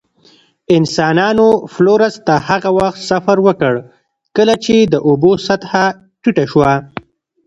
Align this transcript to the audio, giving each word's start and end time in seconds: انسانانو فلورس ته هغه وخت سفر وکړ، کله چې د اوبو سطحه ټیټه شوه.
انسانانو 0.77 1.47
فلورس 1.73 2.15
ته 2.27 2.33
هغه 2.47 2.69
وخت 2.79 2.99
سفر 3.11 3.37
وکړ، 3.47 3.73
کله 4.35 4.53
چې 4.65 4.75
د 4.81 4.95
اوبو 5.07 5.31
سطحه 5.47 5.85
ټیټه 6.21 6.45
شوه. 6.51 6.71